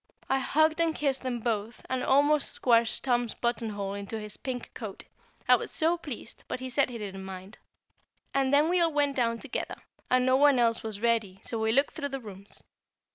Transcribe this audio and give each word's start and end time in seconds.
I 0.27 0.39
hugged 0.39 0.81
and 0.81 0.95
kissed 0.95 1.21
them 1.21 1.41
both, 1.41 1.85
and 1.87 2.03
almost 2.03 2.51
squashed 2.51 3.03
Tom's 3.03 3.35
buttonhole 3.35 3.93
into 3.93 4.19
his 4.19 4.35
pink 4.35 4.73
coat, 4.73 5.03
I 5.47 5.53
was 5.55 5.69
so 5.69 5.95
pleased, 5.95 6.43
but 6.47 6.59
he 6.59 6.71
said 6.71 6.89
he 6.89 6.97
didn't 6.97 7.23
mind; 7.23 7.59
and 8.33 8.51
then 8.51 8.67
we 8.67 8.81
all 8.81 8.91
went 8.91 9.15
down 9.15 9.37
together, 9.37 9.79
and 10.09 10.25
no 10.25 10.37
one 10.37 10.57
else 10.57 10.81
was 10.81 11.01
ready, 11.01 11.39
so 11.43 11.59
we 11.59 11.71
looked 11.71 11.93
through 11.93 12.09
the 12.09 12.19
rooms. 12.19 12.63